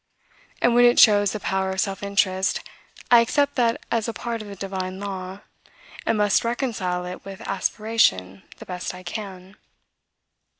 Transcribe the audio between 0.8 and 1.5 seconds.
it shows the